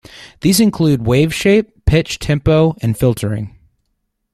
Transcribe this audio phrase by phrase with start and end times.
[0.39, 3.55] These include wave shape, pitch, tempo, and filtering.